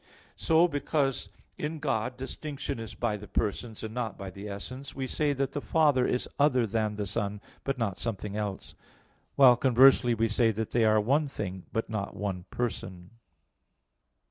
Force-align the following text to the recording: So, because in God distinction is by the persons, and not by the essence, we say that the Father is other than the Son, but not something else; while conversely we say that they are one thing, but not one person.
So, 0.35 0.67
because 0.67 1.29
in 1.59 1.77
God 1.77 2.17
distinction 2.17 2.79
is 2.79 2.95
by 2.95 3.17
the 3.17 3.27
persons, 3.27 3.83
and 3.83 3.93
not 3.93 4.17
by 4.17 4.31
the 4.31 4.49
essence, 4.49 4.95
we 4.95 5.05
say 5.05 5.31
that 5.33 5.51
the 5.51 5.61
Father 5.61 6.07
is 6.07 6.27
other 6.39 6.65
than 6.65 6.95
the 6.95 7.05
Son, 7.05 7.39
but 7.63 7.77
not 7.77 7.99
something 7.99 8.35
else; 8.35 8.73
while 9.35 9.55
conversely 9.55 10.15
we 10.15 10.27
say 10.27 10.49
that 10.53 10.71
they 10.71 10.85
are 10.85 10.99
one 10.99 11.27
thing, 11.27 11.67
but 11.71 11.87
not 11.87 12.15
one 12.15 12.45
person. 12.49 13.11